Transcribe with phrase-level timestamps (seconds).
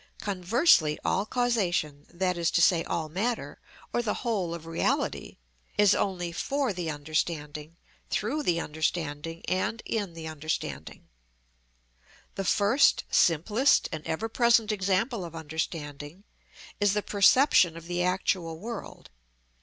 [0.19, 3.59] Conversely all causation, that is to say, all matter,
[3.93, 5.37] or the whole of reality,
[5.77, 7.77] is only for the understanding,
[8.09, 11.07] through the understanding, and in the understanding.
[12.33, 16.23] The first, simplest, and ever present example of understanding
[16.79, 19.11] is the perception of the actual world.